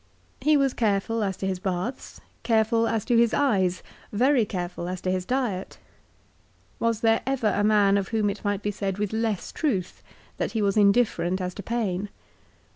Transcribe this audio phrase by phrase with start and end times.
[0.41, 4.99] He was careful as to his baths, careful as to his eyes, very careful as
[5.01, 5.77] to his diet.
[6.79, 10.01] Was there ever a man of whom it might be said with less truth
[10.37, 12.09] that he was indifferent as to pain